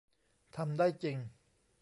[0.55, 1.17] ทำได้จริง